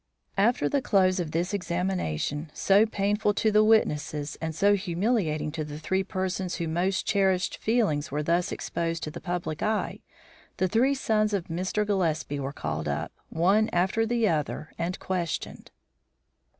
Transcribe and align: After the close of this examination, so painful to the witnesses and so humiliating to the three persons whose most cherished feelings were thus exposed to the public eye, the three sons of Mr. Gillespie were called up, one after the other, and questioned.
After 0.39 0.67
the 0.67 0.81
close 0.81 1.19
of 1.19 1.29
this 1.29 1.53
examination, 1.53 2.49
so 2.55 2.87
painful 2.87 3.35
to 3.35 3.51
the 3.51 3.63
witnesses 3.63 4.35
and 4.41 4.55
so 4.55 4.73
humiliating 4.73 5.51
to 5.51 5.63
the 5.63 5.77
three 5.77 6.03
persons 6.03 6.55
whose 6.55 6.67
most 6.67 7.05
cherished 7.05 7.57
feelings 7.57 8.09
were 8.09 8.23
thus 8.23 8.51
exposed 8.51 9.03
to 9.03 9.11
the 9.11 9.21
public 9.21 9.61
eye, 9.61 9.99
the 10.57 10.67
three 10.67 10.95
sons 10.95 11.33
of 11.33 11.49
Mr. 11.49 11.85
Gillespie 11.85 12.39
were 12.39 12.51
called 12.51 12.87
up, 12.87 13.11
one 13.29 13.69
after 13.71 14.03
the 14.03 14.27
other, 14.27 14.71
and 14.79 14.97
questioned. 14.97 15.69